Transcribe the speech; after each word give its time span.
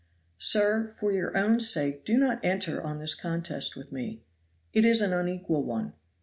Sir, 0.39 0.87
for 0.95 1.11
your 1.11 1.37
own 1.37 1.59
sake 1.59 2.03
do 2.05 2.17
not 2.17 2.43
enter 2.43 2.81
on 2.81 2.97
this 2.97 3.13
contest 3.13 3.75
with 3.75 3.91
me; 3.91 4.23
it 4.73 4.83
is 4.83 4.99
an 4.99 5.13
unequal 5.13 5.61
one. 5.61 5.93